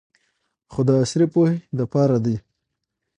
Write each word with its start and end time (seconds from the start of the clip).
خو 0.71 0.79
د 0.87 0.89
عصري 1.01 1.27
پوهې 1.33 1.55
د 1.77 1.79
پاره 1.91 2.17
دې 2.25 2.37